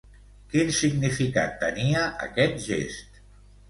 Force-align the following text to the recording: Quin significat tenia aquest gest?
Quin 0.53 0.71
significat 0.77 1.55
tenia 1.67 2.09
aquest 2.29 2.61
gest? 2.69 3.27